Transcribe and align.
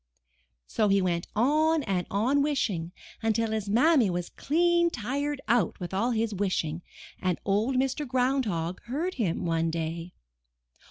So 0.65 0.87
he 0.87 0.99
went 0.99 1.27
on 1.35 1.83
and 1.83 2.07
on 2.09 2.41
wishing 2.41 2.91
until 3.21 3.51
his 3.51 3.69
Mammy 3.69 4.09
was 4.09 4.29
clean 4.31 4.89
tired 4.89 5.39
out 5.47 5.79
with 5.79 5.91
his 6.15 6.33
wishing 6.33 6.81
and 7.21 7.37
Old 7.45 7.75
Mr. 7.75 8.07
Ground 8.07 8.45
Hog 8.47 8.81
heard 8.85 9.13
him 9.13 9.45
one 9.45 9.69
day. 9.69 10.15